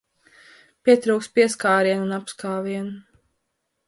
Pietrūkst 0.87 1.35
pieskārienu 1.35 2.03
un 2.07 2.15
apskāvienu. 2.17 2.95